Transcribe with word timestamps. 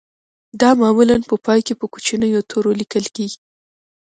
دا 0.61 0.69
معمولاً 0.81 1.17
په 1.29 1.35
پای 1.45 1.59
کې 1.67 1.73
په 1.79 1.85
کوچنیو 1.93 2.47
تورو 2.49 2.71
لیکل 2.81 3.05
کیږي 3.15 3.39